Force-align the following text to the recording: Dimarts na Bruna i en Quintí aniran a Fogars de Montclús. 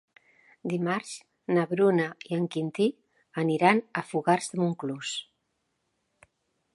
Dimarts 0.71 1.11
na 1.57 1.65
Bruna 1.73 2.07
i 2.29 2.33
en 2.39 2.47
Quintí 2.55 2.87
aniran 3.43 3.83
a 4.01 4.05
Fogars 4.13 4.51
de 4.55 4.61
Montclús. 4.63 5.15